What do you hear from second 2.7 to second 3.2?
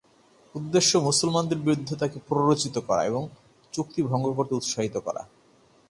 করা